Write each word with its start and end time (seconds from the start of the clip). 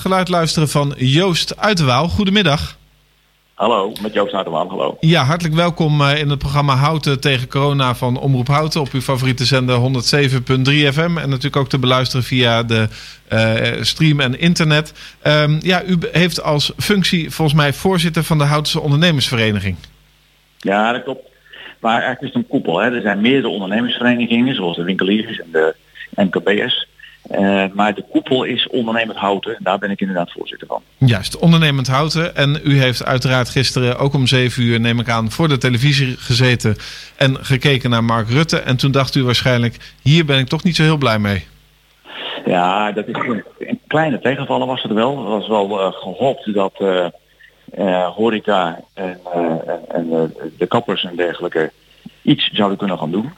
Geluid 0.00 0.28
luisteren 0.28 0.68
van 0.68 0.94
Joost 0.96 1.56
Uiterwaal. 1.56 2.08
Goedemiddag. 2.08 2.76
Hallo, 3.54 3.92
met 4.02 4.12
Joost 4.12 4.34
Uiterwaal, 4.34 4.68
hallo. 4.68 4.96
Ja, 5.00 5.24
hartelijk 5.24 5.54
welkom 5.54 6.00
eh, 6.00 6.18
in 6.18 6.28
het 6.28 6.38
programma 6.38 6.74
Houten 6.74 7.20
tegen 7.20 7.48
corona 7.48 7.94
van 7.94 8.20
Omroep 8.20 8.46
Houten 8.46 8.80
op 8.80 8.88
uw 8.92 9.00
favoriete 9.00 9.44
zender 9.44 9.78
107.3 9.78 9.84
FM. 10.92 11.18
En 11.18 11.28
natuurlijk 11.28 11.56
ook 11.56 11.68
te 11.68 11.78
beluisteren 11.78 12.24
via 12.24 12.62
de 12.62 12.88
uh, 13.32 13.82
stream 13.82 14.20
en 14.20 14.38
internet. 14.38 14.92
Um, 15.22 15.58
ja, 15.62 15.84
u 15.84 15.98
heeft 16.12 16.42
als 16.42 16.72
functie 16.76 17.30
volgens 17.30 17.56
mij 17.56 17.72
voorzitter 17.72 18.24
van 18.24 18.38
de 18.38 18.44
Houtense 18.44 18.80
Ondernemersvereniging. 18.80 19.76
Ja, 20.58 20.92
dat 20.92 21.02
klopt. 21.02 21.28
Maar 21.80 22.02
eigenlijk 22.02 22.22
is 22.22 22.28
het 22.28 22.36
een 22.36 22.48
koepel. 22.48 22.78
Hè. 22.78 22.94
Er 22.94 23.02
zijn 23.02 23.20
meerdere 23.20 23.48
ondernemersverenigingen, 23.48 24.54
zoals 24.54 24.76
de 24.76 24.82
winkeliers 24.82 25.38
en 25.38 25.48
de 25.52 25.74
MKBS. 26.14 26.88
Uh, 27.30 27.64
maar 27.72 27.94
de 27.94 28.04
koepel 28.10 28.44
is 28.44 28.68
ondernemend 28.68 29.18
houten. 29.18 29.56
En 29.56 29.62
daar 29.62 29.78
ben 29.78 29.90
ik 29.90 30.00
inderdaad 30.00 30.32
voorzitter 30.32 30.66
van. 30.66 30.82
Juist, 30.96 31.38
ondernemend 31.38 31.86
houten. 31.86 32.36
En 32.36 32.60
u 32.64 32.80
heeft 32.80 33.04
uiteraard 33.04 33.48
gisteren 33.48 33.98
ook 33.98 34.14
om 34.14 34.26
zeven 34.26 34.62
uur, 34.62 34.80
neem 34.80 35.00
ik 35.00 35.08
aan, 35.08 35.30
voor 35.30 35.48
de 35.48 35.58
televisie 35.58 36.16
gezeten 36.16 36.76
en 37.16 37.44
gekeken 37.44 37.90
naar 37.90 38.04
Mark 38.04 38.28
Rutte. 38.28 38.58
En 38.58 38.76
toen 38.76 38.90
dacht 38.90 39.14
u 39.14 39.24
waarschijnlijk, 39.24 39.76
hier 40.02 40.24
ben 40.24 40.38
ik 40.38 40.46
toch 40.46 40.62
niet 40.62 40.76
zo 40.76 40.82
heel 40.82 40.96
blij 40.96 41.18
mee. 41.18 41.46
Ja, 42.44 42.92
dat 42.92 43.06
is 43.06 43.14
een, 43.14 43.80
kleine 43.86 44.20
tegenvallen 44.20 44.66
was 44.66 44.82
het 44.82 44.92
wel. 44.92 45.22
Was 45.22 45.48
wel 45.48 45.80
uh, 45.80 45.92
gehoopt 45.92 46.54
dat 46.54 46.74
uh, 46.78 47.06
uh, 47.78 48.06
horeca 48.06 48.80
en, 48.94 49.20
en 49.88 50.34
de 50.58 50.66
kappers 50.66 51.04
en 51.04 51.16
dergelijke 51.16 51.72
iets 52.22 52.50
zouden 52.52 52.78
kunnen 52.78 52.98
gaan 52.98 53.10
doen. 53.10 53.32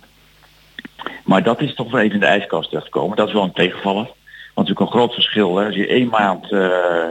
Maar 1.24 1.42
dat 1.42 1.60
is 1.60 1.74
toch 1.74 1.90
wel 1.90 2.00
even 2.00 2.14
in 2.14 2.20
de 2.20 2.26
ijskast 2.26 2.68
terechtgekomen. 2.68 3.16
Dat 3.16 3.26
is 3.26 3.32
wel 3.32 3.42
een 3.42 3.52
tegenvaller. 3.52 4.10
Want 4.54 4.68
natuurlijk 4.68 4.80
een 4.80 5.00
groot 5.00 5.14
verschil. 5.14 5.56
Hè. 5.56 5.66
Als 5.66 5.74
je 5.74 5.86
één 5.86 6.08
maand 6.08 6.50
uh, 6.50 6.68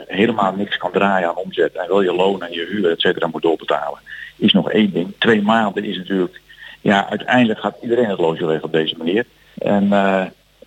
helemaal 0.07 0.53
niks 0.53 0.77
kan 0.77 0.91
draaien 0.91 1.27
aan 1.27 1.35
omzet 1.35 1.73
en 1.73 1.87
wil 1.87 2.01
je 2.01 2.13
loon 2.13 2.43
en 2.43 2.51
je 2.51 2.65
huur, 2.69 2.91
et 2.91 3.01
cetera, 3.01 3.27
moet 3.27 3.41
doorbetalen, 3.41 3.99
is 4.37 4.53
nog 4.53 4.71
één 4.71 4.91
ding. 4.93 5.13
Twee 5.17 5.41
maanden 5.41 5.83
is 5.83 5.97
natuurlijk, 5.97 6.41
ja, 6.81 7.09
uiteindelijk 7.09 7.59
gaat 7.59 7.77
iedereen 7.81 8.09
het 8.09 8.19
loodje 8.19 8.45
regelen 8.45 8.63
op 8.63 8.71
deze 8.71 8.95
manier. 8.97 9.25
En 9.57 9.83
uh, 9.83 10.23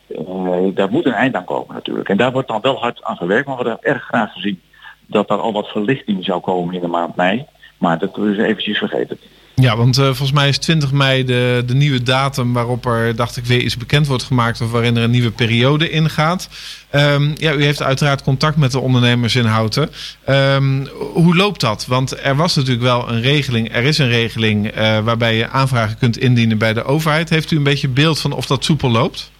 uh, 0.08 0.74
daar 0.74 0.90
moet 0.90 1.06
een 1.06 1.12
eind 1.12 1.34
aan 1.34 1.44
komen 1.44 1.74
natuurlijk. 1.74 2.08
En 2.08 2.16
daar 2.16 2.32
wordt 2.32 2.48
dan 2.48 2.60
wel 2.60 2.78
hard 2.78 3.02
aan 3.02 3.16
gewerkt, 3.16 3.46
maar 3.46 3.56
we 3.56 3.62
hadden 3.62 3.92
erg 3.92 4.02
graag 4.02 4.32
gezien 4.32 4.60
dat 5.06 5.30
er 5.30 5.38
al 5.38 5.52
wat 5.52 5.68
verlichting 5.68 6.24
zou 6.24 6.40
komen 6.40 6.74
in 6.74 6.80
de 6.80 6.86
maand 6.86 7.16
mei. 7.16 7.46
Maar 7.78 7.98
dat 7.98 8.18
is 8.18 8.38
eventjes 8.38 8.78
vergeten. 8.78 9.18
Ja, 9.56 9.76
want 9.76 9.98
uh, 9.98 10.04
volgens 10.04 10.32
mij 10.32 10.48
is 10.48 10.58
20 10.58 10.92
mei 10.92 11.24
de, 11.24 11.62
de 11.66 11.74
nieuwe 11.74 12.02
datum 12.02 12.52
waarop 12.52 12.86
er, 12.86 13.16
dacht 13.16 13.36
ik, 13.36 13.44
weer 13.44 13.60
iets 13.60 13.76
bekend 13.76 14.06
wordt 14.06 14.22
gemaakt 14.22 14.60
of 14.60 14.70
waarin 14.70 14.96
er 14.96 15.02
een 15.02 15.10
nieuwe 15.10 15.30
periode 15.30 15.90
ingaat. 15.90 16.48
Um, 16.92 17.32
ja, 17.36 17.52
u 17.52 17.64
heeft 17.64 17.82
uiteraard 17.82 18.22
contact 18.22 18.56
met 18.56 18.72
de 18.72 18.78
ondernemers 18.78 19.34
in 19.36 19.44
Houten. 19.44 19.90
Um, 20.28 20.86
hoe 21.12 21.36
loopt 21.36 21.60
dat? 21.60 21.86
Want 21.86 22.24
er 22.24 22.36
was 22.36 22.54
natuurlijk 22.54 22.84
wel 22.84 23.08
een 23.08 23.20
regeling, 23.20 23.74
er 23.74 23.84
is 23.84 23.98
een 23.98 24.08
regeling 24.08 24.76
uh, 24.76 24.98
waarbij 24.98 25.36
je 25.36 25.48
aanvragen 25.48 25.98
kunt 25.98 26.18
indienen 26.18 26.58
bij 26.58 26.72
de 26.72 26.84
overheid. 26.84 27.28
Heeft 27.30 27.50
u 27.50 27.56
een 27.56 27.62
beetje 27.62 27.88
beeld 27.88 28.20
van 28.20 28.32
of 28.32 28.46
dat 28.46 28.64
soepel 28.64 28.90
loopt? 28.90 29.30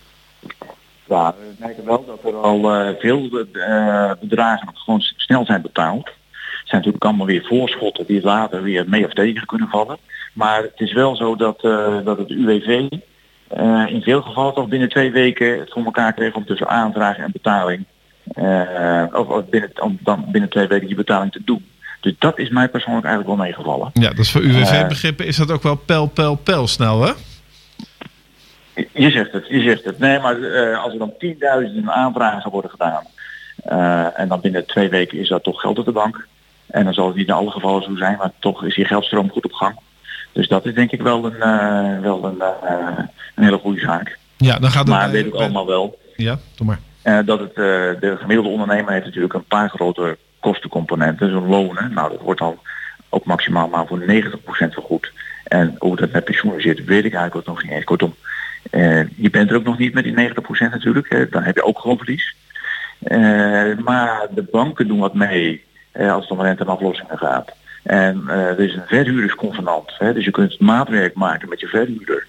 Ja, 1.09 1.35
we 1.39 1.55
merken 1.59 1.85
wel 1.85 2.05
dat 2.07 2.33
er 2.33 2.39
al 2.39 2.81
uh, 2.81 2.89
veel 3.01 3.47
bedragen 4.21 4.69
gewoon 4.75 5.01
snel 5.01 5.45
zijn 5.45 5.63
betaald 5.63 6.11
zijn 6.75 6.95
natuurlijk 6.95 7.05
allemaal 7.05 7.27
weer 7.27 7.47
voorschotten 7.49 8.07
die 8.07 8.23
later 8.23 8.63
weer 8.63 8.89
mee 8.89 9.05
of 9.05 9.13
tegen 9.13 9.47
kunnen 9.47 9.69
vallen. 9.69 9.99
Maar 10.33 10.63
het 10.63 10.81
is 10.81 10.93
wel 10.93 11.17
zo 11.17 11.37
dat, 11.37 11.65
uh, 11.65 12.05
dat 12.05 12.19
het 12.19 12.31
UWV 12.31 12.89
uh, 13.57 13.85
in 13.89 14.03
veel 14.03 14.23
gevallen 14.23 14.55
toch 14.55 14.69
binnen 14.69 14.89
twee 14.89 15.11
weken 15.11 15.59
het 15.59 15.73
voor 15.73 15.85
elkaar 15.85 16.13
kreeg 16.13 16.35
om 16.35 16.47
tussen 16.47 16.69
aanvraag 16.69 17.17
en 17.17 17.33
betaling. 17.33 17.85
Uh, 18.35 19.05
of, 19.13 19.29
of 19.29 19.49
binnen, 19.49 19.71
om 19.81 19.99
dan 20.01 20.25
binnen 20.29 20.51
twee 20.51 20.67
weken 20.67 20.87
die 20.87 20.97
betaling 20.97 21.33
te 21.33 21.43
doen. 21.45 21.67
Dus 22.01 22.15
dat 22.19 22.39
is 22.39 22.49
mij 22.49 22.69
persoonlijk 22.69 23.07
eigenlijk 23.07 23.37
wel 23.37 23.47
meegevallen. 23.47 23.91
Ja, 23.93 24.11
dus 24.11 24.31
voor 24.31 24.41
UWV-begrippen 24.41 25.27
is 25.27 25.37
dat 25.37 25.51
ook 25.51 25.63
wel 25.63 25.77
pel, 25.77 26.07
pel, 26.07 26.35
pel 26.35 26.67
snel, 26.67 27.03
hè? 27.03 27.13
Je 28.93 29.11
zegt 29.11 29.33
het, 29.33 29.47
je 29.49 29.63
zegt 29.63 29.85
het. 29.85 29.99
Nee, 29.99 30.21
maar 30.21 30.35
als 30.77 30.93
er 30.93 30.99
dan 30.99 31.13
tienduizenden 31.19 31.93
aanvragen 31.93 32.51
worden 32.51 32.71
gedaan... 32.71 33.03
En 34.15 34.29
dan 34.29 34.41
binnen 34.41 34.67
twee 34.67 34.89
weken 34.89 35.19
is 35.19 35.29
dat 35.29 35.43
toch 35.43 35.61
geld 35.61 35.79
op 35.79 35.85
de 35.85 35.93
bank... 35.93 36.27
En 36.67 36.85
dan 36.85 36.95
zal 36.95 37.07
het 37.07 37.17
niet 37.17 37.29
in 37.29 37.35
alle 37.35 37.51
gevallen 37.51 37.83
zo 37.83 37.97
zijn, 37.97 38.17
maar 38.17 38.31
toch 38.39 38.65
is 38.65 38.75
die 38.75 38.85
geldstroom 38.85 39.31
goed 39.31 39.45
op 39.45 39.53
gang. 39.53 39.79
Dus 40.33 40.49
dat 40.49 40.67
is 40.67 40.75
denk 40.75 40.91
ik 40.91 41.03
wel 41.03 41.25
een, 41.25 41.37
uh, 41.37 42.01
wel 42.01 42.25
een, 42.25 42.37
uh, 42.39 42.99
een 43.35 43.45
hele 43.45 43.59
goede 43.59 43.81
zaak. 43.81 44.19
Ja, 44.37 44.59
dan 44.59 44.71
gaat 44.71 44.89
het 44.89 44.97
maar 44.97 45.11
weet 45.11 45.27
ik 45.27 45.35
allemaal 45.35 45.67
wel. 45.67 45.99
Ja, 46.17 46.39
doe 46.57 46.67
maar. 46.67 46.79
Uh, 47.05 47.27
dat 47.27 47.41
het, 47.41 47.55
de 47.55 48.17
gemiddelde 48.21 48.51
ondernemer 48.51 48.93
heeft 48.93 49.05
natuurlijk 49.05 49.35
een 49.35 49.45
paar 49.45 49.69
grote 49.69 50.19
kostencomponenten. 50.41 51.31
Zo'n 51.31 51.49
lonen, 51.49 51.93
nou 51.93 52.11
dat 52.11 52.21
wordt 52.21 52.41
al 52.41 52.59
ook 53.09 53.25
maximaal 53.25 53.69
maar 53.69 53.87
voor 53.87 54.01
90% 54.01 54.05
vergoed. 54.49 55.13
En 55.45 55.77
hoe 55.79 55.97
dat 55.97 56.13
met 56.13 56.25
pensioenen 56.25 56.63
zit, 56.63 56.85
weet 56.85 57.05
ik 57.05 57.15
eigenlijk 57.15 57.35
ook 57.35 57.55
nog 57.55 57.63
niet 57.63 57.73
eens. 57.73 57.85
Kortom, 57.85 58.15
je 59.17 59.29
bent 59.31 59.51
er 59.51 59.57
ook 59.57 59.65
nog 59.65 59.79
niet 59.79 59.95
met 59.95 60.05
die 60.05 60.31
90% 60.31 60.35
natuurlijk. 60.71 61.29
dan 61.31 61.43
heb 61.43 61.55
je 61.55 61.65
ook 61.65 61.79
gewoon 61.79 61.97
verlies. 61.97 62.35
maar 63.85 64.27
de 64.35 64.47
banken 64.51 64.89
doen 64.89 64.99
wat 64.99 65.15
mee 65.15 65.65
eh, 65.74 65.74
als 65.95 66.29
het 66.29 66.31
om 66.31 66.41
rente 66.41 66.63
en 66.63 66.69
aflossingen 66.69 67.19
gaat. 67.19 67.53
En 67.83 68.23
uh, 68.27 68.49
er 68.49 68.61
is 68.61 68.75
een 68.75 68.87
verhuurdersconvenant. 68.87 69.93
Hè, 69.99 70.13
dus 70.13 70.25
je 70.25 70.31
kunt 70.31 70.61
maatwerk 70.61 71.15
maken 71.15 71.49
met 71.49 71.61
je 71.61 71.67
verhuurder. 71.67 72.27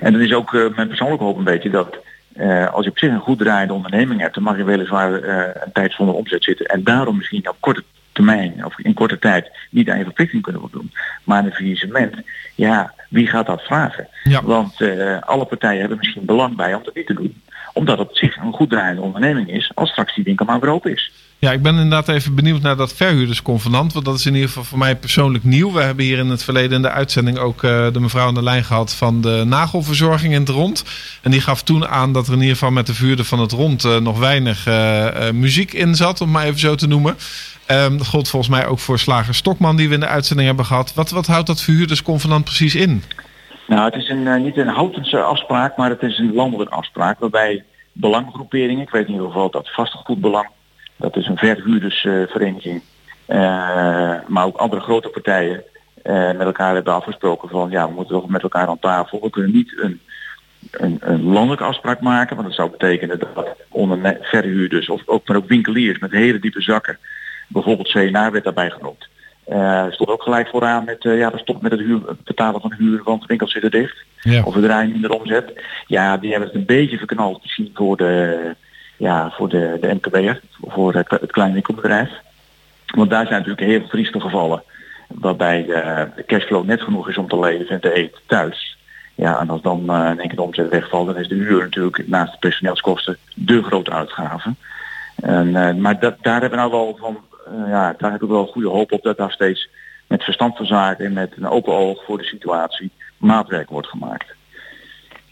En 0.00 0.12
dat 0.12 0.22
is 0.22 0.32
ook 0.34 0.52
uh, 0.52 0.76
mijn 0.76 0.88
persoonlijke 0.88 1.24
hoop 1.24 1.36
een 1.38 1.44
beetje 1.44 1.70
dat 1.70 1.96
uh, 2.36 2.72
als 2.72 2.84
je 2.84 2.90
op 2.90 2.98
zich 2.98 3.10
een 3.10 3.20
goed 3.20 3.38
draaiende 3.38 3.72
onderneming 3.72 4.20
hebt, 4.20 4.34
dan 4.34 4.42
mag 4.42 4.56
je 4.56 4.64
weliswaar 4.64 5.12
een 5.12 5.72
tijd 5.72 5.92
zonder 5.92 6.14
omzet 6.14 6.44
zitten. 6.44 6.66
En 6.66 6.84
daarom 6.84 7.16
misschien 7.16 7.48
op 7.48 7.56
korte 7.60 7.82
termijn 8.12 8.64
of 8.64 8.78
in 8.78 8.94
korte 8.94 9.18
tijd 9.18 9.50
niet 9.70 9.90
aan 9.90 9.98
je 9.98 10.04
verplichting 10.04 10.42
kunnen 10.42 10.60
voldoen. 10.60 10.92
Maar 11.24 11.44
een 11.44 11.52
faillissement, 11.52 12.14
ja, 12.54 12.94
wie 13.08 13.26
gaat 13.26 13.46
dat 13.46 13.62
vragen? 13.62 14.08
Ja. 14.22 14.42
Want 14.42 14.76
alle 15.20 15.44
partijen 15.44 15.80
hebben 15.80 15.98
misschien 15.98 16.24
belang 16.24 16.56
bij 16.56 16.74
om 16.74 16.82
dat 16.84 16.94
niet 16.94 17.06
te 17.06 17.14
doen. 17.14 17.42
Omdat 17.72 17.98
het 17.98 18.08
op 18.08 18.16
zich 18.16 18.36
een 18.36 18.52
goed 18.52 18.70
draaiende 18.70 19.02
onderneming 19.02 19.50
is 19.50 19.70
als 19.74 19.90
straks 19.90 20.14
die 20.14 20.24
winkel 20.24 20.46
maar 20.46 20.60
weer 20.60 20.70
open 20.70 20.92
is. 20.92 21.12
Ja, 21.40 21.52
ik 21.52 21.62
ben 21.62 21.72
inderdaad 21.74 22.08
even 22.08 22.34
benieuwd 22.34 22.62
naar 22.62 22.76
dat 22.76 22.92
verhuurdersconvenant. 22.92 23.92
Want 23.92 24.04
dat 24.04 24.14
is 24.14 24.26
in 24.26 24.34
ieder 24.34 24.48
geval 24.48 24.64
voor 24.64 24.78
mij 24.78 24.96
persoonlijk 24.96 25.44
nieuw. 25.44 25.72
We 25.72 25.80
hebben 25.80 26.04
hier 26.04 26.18
in 26.18 26.28
het 26.28 26.44
verleden 26.44 26.76
in 26.76 26.82
de 26.82 26.90
uitzending 26.90 27.38
ook 27.38 27.62
uh, 27.62 27.92
de 27.92 28.00
mevrouw 28.00 28.26
aan 28.26 28.34
de 28.34 28.42
lijn 28.42 28.64
gehad 28.64 28.94
van 28.94 29.20
de 29.20 29.44
nagelverzorging 29.46 30.32
in 30.32 30.40
het 30.40 30.48
rond. 30.48 30.84
En 31.22 31.30
die 31.30 31.40
gaf 31.40 31.62
toen 31.62 31.88
aan 31.88 32.12
dat 32.12 32.26
er 32.26 32.32
in 32.32 32.40
ieder 32.40 32.54
geval 32.54 32.70
met 32.70 32.86
de 32.86 32.94
vuurder 32.94 33.24
van 33.24 33.40
het 33.40 33.52
rond 33.52 33.84
uh, 33.84 33.96
nog 33.96 34.18
weinig 34.18 34.66
uh, 34.66 35.30
muziek 35.30 35.72
in 35.72 35.94
zat, 35.94 36.20
om 36.20 36.30
maar 36.30 36.44
even 36.44 36.58
zo 36.58 36.74
te 36.74 36.86
noemen. 36.86 37.16
Um, 37.70 37.98
dat 37.98 38.06
gold 38.06 38.28
volgens 38.28 38.50
mij 38.50 38.66
ook 38.66 38.78
voor 38.78 38.98
slager 38.98 39.34
Stokman 39.34 39.76
die 39.76 39.88
we 39.88 39.94
in 39.94 40.00
de 40.00 40.06
uitzending 40.06 40.48
hebben 40.48 40.66
gehad. 40.66 40.94
Wat, 40.94 41.10
wat 41.10 41.26
houdt 41.26 41.46
dat 41.46 41.62
verhuurdersconvenant 41.62 42.44
precies 42.44 42.74
in? 42.74 43.02
Nou, 43.66 43.84
het 43.84 43.94
is 43.94 44.08
een, 44.08 44.42
niet 44.42 44.56
een 44.56 44.68
houtense 44.68 45.20
afspraak, 45.20 45.76
maar 45.76 45.90
het 45.90 46.02
is 46.02 46.18
een 46.18 46.34
landelijke 46.34 46.74
afspraak 46.74 47.18
waarbij 47.18 47.64
belanggroeperingen, 47.92 48.82
ik 48.82 48.90
weet 48.90 49.06
in 49.06 49.12
ieder 49.12 49.26
geval 49.26 49.50
dat 49.50 49.70
vastgoedbelang 49.74 50.48
dat 50.98 51.16
is 51.16 51.26
een 51.26 51.36
verhuurdersvereniging. 51.36 52.82
Uh, 53.28 53.36
maar 54.26 54.44
ook 54.44 54.56
andere 54.56 54.82
grote 54.82 55.08
partijen 55.08 55.62
uh, 56.04 56.26
met 56.26 56.46
elkaar 56.46 56.74
hebben 56.74 56.94
afgesproken 56.94 57.48
van 57.48 57.70
ja, 57.70 57.88
we 57.88 57.94
moeten 57.94 58.14
toch 58.14 58.28
met 58.28 58.42
elkaar 58.42 58.66
aan 58.66 58.78
tafel. 58.78 59.20
We 59.22 59.30
kunnen 59.30 59.52
niet 59.52 59.72
een, 59.76 60.00
een, 60.70 60.98
een 61.00 61.22
landelijke 61.22 61.64
afspraak 61.64 62.00
maken, 62.00 62.36
want 62.36 62.48
dat 62.48 62.56
zou 62.56 62.70
betekenen 62.70 63.18
dat 63.18 63.56
onder 63.68 64.18
verhuurders 64.22 64.88
of 64.88 65.02
ook, 65.06 65.28
maar 65.28 65.36
ook 65.36 65.48
winkeliers 65.48 65.98
met 65.98 66.10
hele 66.10 66.38
diepe 66.38 66.62
zakken, 66.62 66.98
bijvoorbeeld 67.48 67.88
CNA 67.88 68.30
werd 68.30 68.44
daarbij 68.44 68.70
genoemd. 68.70 69.08
Uh, 69.48 69.84
stond 69.90 70.10
ook 70.10 70.22
gelijk 70.22 70.48
vooraan 70.48 70.84
met, 70.84 71.04
uh, 71.04 71.18
ja, 71.18 71.30
we 71.30 71.38
stoppen 71.38 71.68
met 71.68 71.78
het, 71.78 71.88
huur, 71.88 72.00
het 72.06 72.24
betalen 72.24 72.60
van 72.60 72.74
huur, 72.78 73.00
want 73.04 73.20
de 73.20 73.26
winkels 73.26 73.52
zitten 73.52 73.70
dicht. 73.70 74.04
Ja. 74.20 74.42
Of 74.42 74.54
we 74.54 74.60
draaien 74.60 74.92
minder 74.92 75.10
omzet. 75.10 75.52
Ja, 75.86 76.16
die 76.16 76.30
hebben 76.30 76.48
het 76.48 76.58
een 76.58 76.66
beetje 76.66 76.98
verknald 76.98 77.42
misschien 77.42 77.70
voor 77.74 77.96
de, 77.96 78.54
ja, 78.98 79.30
voor 79.30 79.48
de, 79.48 79.78
de 79.80 79.94
MKB'er, 79.94 80.40
voor 80.62 80.94
het, 80.94 81.32
kleine 81.32 81.54
winkelbedrijf. 81.54 82.10
Want 82.86 83.10
daar 83.10 83.26
zijn 83.26 83.38
natuurlijk 83.38 83.90
heel 83.92 84.02
veel 84.10 84.20
gevallen. 84.20 84.62
Waarbij 85.08 85.64
de 86.16 86.24
cashflow 86.26 86.64
net 86.64 86.80
genoeg 86.80 87.08
is 87.08 87.18
om 87.18 87.28
te 87.28 87.38
leven 87.38 87.68
en 87.68 87.80
te 87.80 87.92
eten 87.92 88.20
thuis. 88.26 88.78
Ja, 89.14 89.40
en 89.40 89.50
als 89.50 89.62
dan 89.62 89.84
uh, 89.86 90.10
in 90.10 90.18
één 90.18 90.28
keer 90.28 90.36
de 90.36 90.42
omzet 90.42 90.68
wegvalt, 90.68 91.06
dan 91.06 91.16
is 91.16 91.28
de 91.28 91.34
huur 91.34 91.62
natuurlijk 91.62 92.08
naast 92.08 92.32
de 92.32 92.38
personeelskosten 92.38 93.16
de 93.34 93.62
grote 93.62 93.90
uitgave. 93.90 94.54
En, 95.14 95.46
uh, 95.46 95.74
maar 95.74 96.00
dat, 96.00 96.16
daar 96.20 96.40
hebben 96.40 96.58
we 96.58 96.68
nou 96.68 96.70
wel 96.70 96.96
van, 97.00 97.18
ja, 97.68 97.94
daar 97.98 98.12
heb 98.12 98.22
ik 98.22 98.28
wel 98.28 98.46
goede 98.46 98.68
hoop 98.68 98.92
op 98.92 99.02
dat 99.02 99.16
daar 99.16 99.32
steeds 99.32 99.68
met 100.06 100.24
verstand 100.24 100.56
van 100.56 100.66
zaken 100.66 101.04
en 101.04 101.12
met 101.12 101.32
een 101.36 101.48
open 101.48 101.72
oog 101.72 102.04
voor 102.04 102.18
de 102.18 102.24
situatie 102.24 102.90
maatwerk 103.16 103.70
wordt 103.70 103.88
gemaakt. 103.88 104.36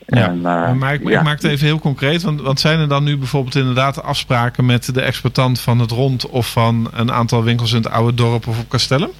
Ja, 0.06 0.28
en, 0.28 0.36
uh, 0.36 0.72
maar 0.72 0.94
ik, 0.94 1.08
ja. 1.08 1.18
ik, 1.18 1.24
maak 1.24 1.42
het 1.42 1.50
even 1.50 1.66
heel 1.66 1.78
concreet. 1.78 2.22
Want, 2.22 2.40
want 2.40 2.60
zijn 2.60 2.78
er 2.78 2.88
dan 2.88 3.04
nu 3.04 3.16
bijvoorbeeld 3.16 3.54
inderdaad 3.54 4.02
afspraken 4.02 4.66
met 4.66 4.94
de 4.94 5.00
exploitant 5.00 5.60
van 5.60 5.78
het 5.78 5.90
rond 5.90 6.28
of 6.28 6.52
van 6.52 6.90
een 6.94 7.12
aantal 7.12 7.44
winkels 7.44 7.70
in 7.70 7.76
het 7.76 7.88
oude 7.88 8.14
dorp 8.14 8.46
of 8.46 8.60
op 8.60 8.68
Castellum? 8.68 9.10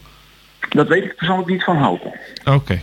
Dat 0.68 0.88
weet 0.88 1.04
ik 1.04 1.16
persoonlijk 1.16 1.48
niet 1.48 1.64
van 1.64 1.76
houten. 1.76 2.12
Oké. 2.44 2.50
Okay. 2.50 2.82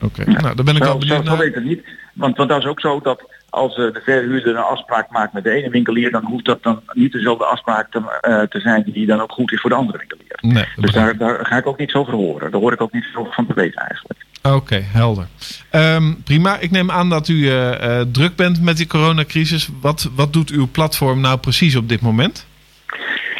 Okay. 0.00 0.26
Ja. 0.28 0.40
Nou, 0.40 0.54
dan 0.54 0.64
ben 0.64 0.76
ik 0.76 0.82
zo, 0.82 0.88
wel 0.88 0.98
benieuwd 0.98 1.24
zo, 1.24 1.30
naar. 1.30 1.38
weet 1.38 1.48
ik 1.48 1.54
het 1.54 1.64
niet. 1.64 1.84
Want, 2.12 2.36
want 2.36 2.48
dat 2.48 2.58
is 2.58 2.66
ook 2.66 2.80
zo 2.80 3.00
dat 3.00 3.22
als 3.50 3.74
de 3.74 4.00
verhuurder 4.04 4.56
een 4.56 4.62
afspraak 4.62 5.10
maakt 5.10 5.32
met 5.32 5.44
de 5.44 5.50
ene 5.50 5.70
winkelier, 5.70 6.10
dan 6.10 6.24
hoeft 6.24 6.44
dat 6.44 6.62
dan 6.62 6.82
niet 6.92 7.12
dezelfde 7.12 7.44
afspraak 7.44 7.90
te, 7.90 8.46
te 8.48 8.60
zijn 8.60 8.82
die 8.92 9.06
dan 9.06 9.20
ook 9.20 9.32
goed 9.32 9.52
is 9.52 9.60
voor 9.60 9.70
de 9.70 9.76
andere 9.76 9.98
winkelier. 9.98 10.38
Nee, 10.40 10.66
dus 10.76 10.92
daar, 10.92 11.16
daar, 11.16 11.46
ga 11.46 11.56
ik 11.56 11.66
ook 11.66 11.78
niet 11.78 11.94
over 11.94 12.12
horen. 12.12 12.50
Daar 12.50 12.60
hoor 12.60 12.72
ik 12.72 12.80
ook 12.80 12.92
niet 12.92 13.06
zo 13.12 13.24
van 13.30 13.46
te 13.46 13.54
weten 13.54 13.80
eigenlijk. 13.80 14.25
Oké, 14.54 14.82
helder. 14.92 15.26
Ehm, 15.70 16.12
prima. 16.24 16.58
Ik 16.58 16.70
neem 16.70 16.90
aan 16.90 17.08
dat 17.08 17.28
u 17.28 17.34
uh, 17.34 18.00
druk 18.12 18.36
bent 18.36 18.62
met 18.62 18.76
die 18.76 18.86
coronacrisis. 18.86 19.70
Wat, 19.80 20.10
wat 20.14 20.32
doet 20.32 20.50
uw 20.50 20.68
platform 20.72 21.20
nou 21.20 21.38
precies 21.38 21.76
op 21.76 21.88
dit 21.88 22.00
moment? 22.00 22.46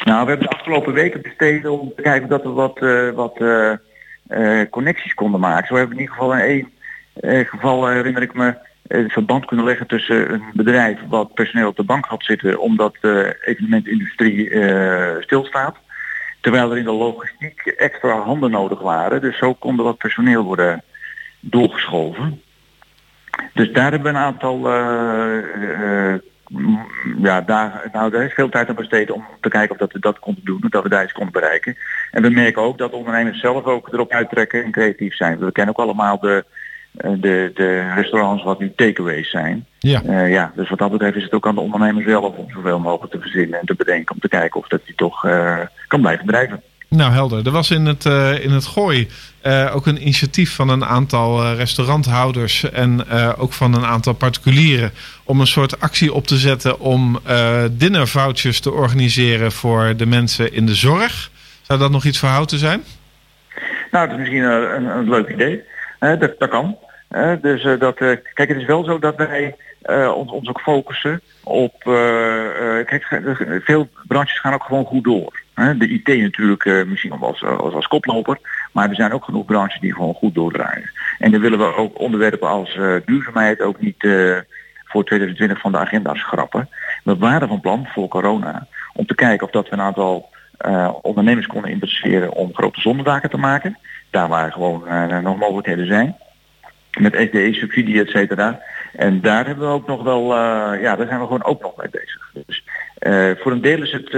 Nou, 0.05 0.23
we 0.25 0.29
hebben 0.31 0.49
de 0.49 0.55
afgelopen 0.57 0.93
weken 0.93 1.23
besteed 1.23 1.67
om 1.67 1.93
te 1.97 2.03
kijken 2.03 2.29
dat 2.29 2.43
we 2.43 2.49
wat, 2.49 2.81
uh, 2.83 3.11
wat 3.11 3.41
connecties 4.71 5.15
konden 5.15 5.41
maken. 5.41 5.67
Zo 5.67 5.75
hebben 5.75 5.97
we 5.97 6.03
in 6.03 6.09
ieder 6.09 6.17
geval 6.17 6.37
in 6.37 6.69
één 7.21 7.47
geval, 7.47 7.89
herinner 7.89 8.23
ik 8.23 8.35
me, 8.35 8.55
een 8.87 9.09
verband 9.09 9.45
kunnen 9.45 9.65
leggen 9.65 9.87
tussen 9.87 10.33
een 10.33 10.43
bedrijf 10.53 10.99
wat 11.09 11.35
personeel 11.35 11.69
op 11.69 11.77
de 11.77 11.83
bank 11.83 12.05
had 12.05 12.25
zitten 12.25 12.61
omdat 12.61 12.97
de 13.01 13.37
evenementindustrie 13.45 14.51
stilstaat. 15.21 15.77
Terwijl 16.41 16.71
er 16.71 16.79
in 16.79 16.85
de 16.85 16.93
logistiek 16.93 17.61
extra 17.61 18.21
handen 18.21 18.51
nodig 18.51 18.81
waren. 18.81 19.21
Dus 19.21 19.39
zo 19.39 19.55
konden 19.55 19.85
wat 19.85 19.99
personeel 19.99 20.43
worden 20.43 20.83
doorgeschoven. 21.51 22.41
Dus 23.53 23.73
daar 23.73 23.91
hebben 23.91 24.13
we 24.13 24.19
een 24.19 24.25
aantal 24.25 24.59
uh, 24.59 26.15
ja, 27.23 27.41
daar, 27.41 27.89
nou, 27.93 28.11
daar 28.11 28.25
is 28.25 28.33
veel 28.33 28.49
tijd 28.49 28.69
aan 28.69 28.75
besteed 28.75 29.11
om 29.11 29.25
te 29.41 29.49
kijken 29.49 29.71
of 29.71 29.79
dat 29.79 29.93
we 29.93 29.99
dat 29.99 30.19
konden 30.19 30.45
doen, 30.45 30.65
dat 30.69 30.83
we 30.83 30.89
daar 30.89 31.05
iets 31.05 31.13
konden 31.13 31.33
bereiken. 31.33 31.77
En 32.11 32.23
we 32.23 32.31
merken 32.31 32.63
ook 32.63 32.79
dat 32.79 32.93
ondernemers 32.93 33.41
zelf 33.41 33.65
ook 33.65 33.93
erop 33.93 34.11
uittrekken 34.11 34.65
en 34.65 34.71
creatief 34.71 35.15
zijn. 35.15 35.39
We 35.39 35.53
kennen 35.53 35.77
ook 35.77 35.85
allemaal 35.85 36.19
de, 36.19 36.45
de, 36.93 37.51
de 37.55 37.93
restaurants 37.95 38.45
wat 38.45 38.59
nu 38.59 38.73
takeaways 38.77 39.31
zijn. 39.31 39.67
Ja. 39.79 40.03
Uh, 40.03 40.31
ja, 40.31 40.53
dus 40.55 40.69
wat 40.69 40.79
dat 40.79 40.91
betreft 40.91 41.17
is 41.17 41.23
het 41.23 41.33
ook 41.33 41.47
aan 41.47 41.55
de 41.55 41.61
ondernemers 41.61 42.07
zelf 42.07 42.37
om 42.37 42.51
zoveel 42.51 42.79
mogelijk 42.79 43.13
te 43.13 43.21
verzinnen 43.21 43.61
en 43.61 43.67
te 43.67 43.75
bedenken 43.75 44.15
om 44.15 44.21
te 44.21 44.29
kijken 44.29 44.61
of 44.61 44.69
dat 44.69 44.85
die 44.85 44.95
toch 44.95 45.25
uh, 45.25 45.59
kan 45.87 46.01
blijven 46.01 46.27
drijven. 46.27 46.63
Nou, 46.89 47.13
helder. 47.13 47.47
Er 47.47 47.53
was 47.53 47.71
in 47.71 47.87
het, 47.87 48.05
uh, 48.05 48.45
in 48.45 48.51
het 48.51 48.65
Gooi 48.65 49.09
uh, 49.47 49.73
ook 49.75 49.87
een 49.87 50.01
initiatief 50.01 50.55
van 50.55 50.69
een 50.69 50.85
aantal 50.85 51.43
uh, 51.43 51.57
restauranthouders 51.57 52.71
en 52.71 53.09
ook 53.37 53.53
van 53.53 53.75
een 53.75 53.85
aantal 53.85 54.13
particulieren 54.13 54.91
om 55.25 55.41
een 55.41 55.47
soort 55.47 55.81
actie 55.81 56.13
op 56.13 56.27
te 56.27 56.37
zetten 56.37 56.81
om 56.81 57.21
dinnervouchers 57.71 58.61
te 58.61 58.73
organiseren 58.73 59.53
voor 59.53 59.97
de 59.97 60.07
mensen 60.07 60.53
in 60.53 60.67
de 60.67 60.75
zorg. 60.75 61.31
Zou 61.63 61.79
dat 61.79 61.91
nog 61.91 62.05
iets 62.05 62.19
voor 62.19 62.45
zijn? 62.49 62.83
Nou, 63.91 64.09
dat 64.09 64.11
is 64.11 64.17
misschien 64.19 64.43
een, 64.43 64.85
een 64.85 65.09
leuk 65.09 65.29
idee. 65.29 65.63
dat, 65.99 66.39
dat 66.39 66.49
kan. 66.49 66.77
dus 67.43 67.63
dat, 67.79 67.95
kijk, 67.95 68.49
het 68.49 68.57
is 68.57 68.67
wel 68.67 68.85
zo 68.85 68.99
dat 68.99 69.17
wij 69.17 69.55
ons, 70.15 70.31
ons 70.31 70.49
ook 70.49 70.61
focussen 70.61 71.21
op. 71.43 71.75
kijk, 72.87 73.21
veel 73.65 73.89
branches 74.07 74.41
gaan 74.41 74.55
ook 74.55 74.65
gewoon 74.65 74.85
goed 74.85 75.05
door. 75.05 75.43
De 75.55 75.89
IT 75.89 76.07
natuurlijk 76.07 76.87
misschien 76.87 77.13
als, 77.13 77.45
als, 77.45 77.75
als 77.75 77.87
koploper, 77.87 78.39
maar 78.73 78.89
er 78.89 78.95
zijn 78.95 79.13
ook 79.13 79.25
genoeg 79.25 79.45
branches 79.45 79.81
die 79.81 79.95
gewoon 79.95 80.15
goed 80.15 80.35
doordraaien. 80.35 80.91
En 81.19 81.31
dan 81.31 81.41
willen 81.41 81.59
we 81.59 81.77
ook 81.77 82.01
onderwerpen 82.01 82.49
als 82.49 82.79
duurzaamheid 83.05 83.61
ook 83.61 83.81
niet 83.81 84.09
voor 84.85 85.05
2020 85.05 85.61
van 85.61 85.73
de 85.73 85.79
agenda 85.79 86.15
schrappen. 86.15 86.69
We 87.05 87.17
waren 87.17 87.49
van 87.49 87.61
plan 87.61 87.87
voor 87.87 88.09
corona 88.09 88.67
om 88.95 89.07
te 89.07 89.15
kijken 89.15 89.47
of 89.47 89.53
dat 89.53 89.69
we 89.69 89.73
een 89.73 89.81
aantal 89.81 90.31
ondernemers 91.03 91.47
konden 91.47 91.71
interesseren 91.71 92.33
om 92.33 92.55
grote 92.55 92.81
zonnedaken 92.81 93.31
te 93.31 93.37
maken. 93.37 93.79
Daar 94.11 94.29
waar 94.29 94.53
gewoon 94.53 94.83
nog 95.23 95.39
mogelijkheden 95.39 95.87
zijn. 95.87 96.17
Met 96.99 97.15
SDE-subsidie, 97.15 98.01
et 98.01 98.09
cetera. 98.09 98.61
En 98.97 99.21
daar 99.21 99.47
hebben 99.47 99.67
we 99.67 99.73
ook 99.73 99.87
nog 99.87 100.03
wel, 100.03 100.35
ja, 100.81 100.97
daar 100.97 101.07
zijn 101.07 101.21
we 101.21 101.27
gewoon 101.27 101.45
ook 101.45 101.63
nog 101.63 101.77
mee 101.77 101.89
bezig. 101.91 102.31
Dus 102.47 102.65
voor 103.43 103.53
een 103.53 103.61
deel 103.61 103.83
is 103.83 103.93
het 103.93 104.11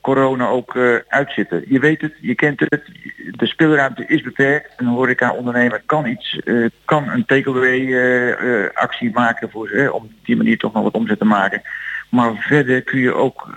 corona 0.00 0.46
ook 0.46 0.78
uitzitten. 1.08 1.64
Je 1.68 1.78
weet 1.78 2.00
het, 2.00 2.14
je 2.20 2.34
kent 2.34 2.60
het, 2.60 2.82
de 3.30 3.46
speelruimte 3.46 4.06
is 4.06 4.22
beperkt. 4.22 4.72
Een 4.76 4.86
horeca-ondernemer 4.86 5.82
kan 5.86 6.06
iets, 6.06 6.40
kan 6.84 7.08
een 7.08 7.24
takeaway 7.24 8.70
actie 8.74 9.10
maken 9.12 9.50
voor 9.50 9.90
om 9.92 10.02
op 10.02 10.10
die 10.24 10.36
manier 10.36 10.58
toch 10.58 10.72
nog 10.72 10.82
wat 10.82 10.92
omzet 10.94 11.18
te 11.18 11.24
maken. 11.24 11.62
Maar 12.10 12.34
verder 12.34 12.82
kun 12.82 12.98
je 12.98 13.14
ook 13.14 13.52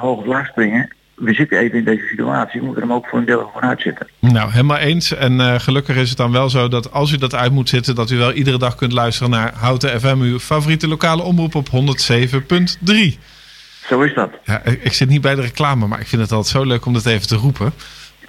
hoog 0.00 0.18
of 0.18 0.26
laag 0.26 0.46
springen. 0.46 0.90
We 1.14 1.34
zitten 1.34 1.58
even 1.58 1.78
in 1.78 1.84
deze 1.84 2.06
situatie, 2.06 2.60
we 2.60 2.66
moeten 2.66 2.82
hem 2.84 2.92
ook 2.92 3.06
voor 3.06 3.18
een 3.18 3.24
deel 3.24 3.46
gewoon 3.46 3.68
uitzitten. 3.68 4.08
Nou, 4.18 4.50
helemaal 4.50 4.76
eens. 4.76 5.14
En 5.14 5.60
gelukkig 5.60 5.96
is 5.96 6.08
het 6.08 6.18
dan 6.18 6.32
wel 6.32 6.50
zo 6.50 6.68
dat 6.68 6.92
als 6.92 7.12
u 7.12 7.16
dat 7.16 7.34
uit 7.34 7.52
moet 7.52 7.68
zitten, 7.68 7.94
dat 7.94 8.10
u 8.10 8.16
wel 8.16 8.32
iedere 8.32 8.58
dag 8.58 8.74
kunt 8.74 8.92
luisteren 8.92 9.30
naar 9.30 9.52
Houten 9.54 10.00
FM, 10.00 10.16
uw 10.20 10.38
favoriete 10.38 10.88
lokale 10.88 11.22
omroep 11.22 11.54
op 11.54 11.68
107.3. 11.68 11.74
Zo 13.86 14.00
is 14.00 14.14
dat. 14.14 14.30
Ja, 14.44 14.62
ik 14.64 14.92
zit 14.92 15.08
niet 15.08 15.20
bij 15.20 15.34
de 15.34 15.40
reclame, 15.40 15.86
maar 15.86 16.00
ik 16.00 16.06
vind 16.06 16.22
het 16.22 16.32
altijd 16.32 16.56
zo 16.56 16.64
leuk 16.64 16.86
om 16.86 16.92
dat 16.92 17.06
even 17.06 17.28
te 17.28 17.36
roepen. 17.36 17.72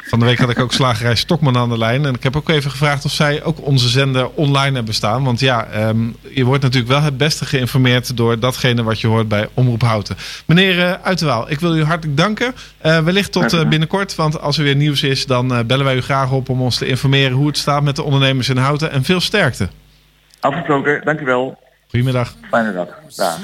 Van 0.08 0.20
de 0.20 0.26
week 0.26 0.40
had 0.40 0.50
ik 0.50 0.60
ook 0.60 0.74
slagerij 0.74 1.16
Stokman 1.16 1.58
aan 1.58 1.70
de 1.70 1.78
lijn. 1.78 2.06
En 2.06 2.14
ik 2.14 2.24
heb 2.24 2.36
ook 2.36 2.50
even 2.50 2.72
gevraagd 2.72 3.06
of 3.06 3.12
zij 3.12 3.44
ook 3.44 3.66
onze 3.66 3.90
zender 3.90 4.30
online 4.30 4.76
hebben 4.76 4.94
staan. 4.94 5.24
Want 5.24 5.40
ja, 5.40 5.88
um, 5.88 6.16
je 6.30 6.44
wordt 6.44 6.64
natuurlijk 6.64 6.92
wel 6.92 7.02
het 7.02 7.18
beste 7.18 7.46
geïnformeerd 7.46 8.18
door 8.18 8.40
datgene 8.40 8.84
wat 8.84 9.02
je 9.02 9.08
hoort 9.08 9.28
bij 9.28 9.48
Omroep 9.54 9.82
Houten. 9.82 10.16
Meneer 10.46 10.78
uh, 10.78 10.94
Uiterwaal, 11.04 11.52
ik 11.52 11.60
wil 11.60 11.76
u 11.76 11.84
hartelijk 11.84 12.18
danken. 12.18 12.54
Uh, 12.86 13.00
wellicht 13.00 13.32
tot 13.32 13.54
uh, 13.54 13.68
binnenkort, 13.68 14.16
want 14.16 14.40
als 14.40 14.58
er 14.58 14.64
weer 14.64 14.76
nieuws 14.76 15.04
is, 15.04 15.26
dan 15.26 15.48
bellen 15.68 15.86
wij 15.86 15.96
u 15.96 16.02
graag 16.02 16.32
op 16.32 16.50
om 16.50 16.62
ons 16.62 16.78
te 16.78 16.86
informeren 16.86 17.32
hoe 17.32 17.48
het 17.48 17.58
staat 17.58 17.84
met 17.84 17.96
de 17.96 18.04
ondernemers 18.04 18.50
in 18.50 18.58
Houten. 18.58 18.92
En 18.92 19.04
veel 19.04 19.20
sterkte. 19.20 19.68
Afgesproken, 20.40 21.02
dankjewel. 21.04 21.58
Goedemiddag. 21.90 22.36
Fijne 22.50 22.74
dag. 22.74 22.88
dag. 23.16 23.40